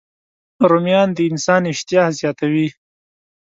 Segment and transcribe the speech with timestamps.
[0.69, 2.67] رومیان د انسان اشتها زیاتوي